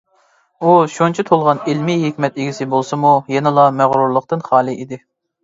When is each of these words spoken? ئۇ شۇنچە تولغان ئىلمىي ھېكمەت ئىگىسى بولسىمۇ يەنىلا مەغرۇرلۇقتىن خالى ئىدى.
ئۇ 0.61 0.71
شۇنچە 0.93 1.25
تولغان 1.27 1.61
ئىلمىي 1.73 1.99
ھېكمەت 2.05 2.39
ئىگىسى 2.41 2.67
بولسىمۇ 2.73 3.13
يەنىلا 3.35 3.67
مەغرۇرلۇقتىن 3.83 4.45
خالى 4.51 4.77
ئىدى. 4.83 5.01